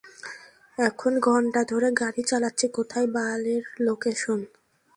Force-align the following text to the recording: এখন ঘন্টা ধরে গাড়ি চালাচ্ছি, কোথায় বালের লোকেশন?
এখন 0.77 1.13
ঘন্টা 1.19 1.61
ধরে 1.63 1.89
গাড়ি 2.01 2.23
চালাচ্ছি, 2.23 2.65
কোথায় 2.77 3.07
বালের 3.15 3.63
লোকেশন? 3.79 4.39